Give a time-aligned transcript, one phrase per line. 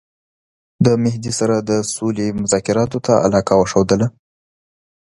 [0.85, 4.07] د مهدي سره د سولي مذاکراتو ته علاقه وښودله.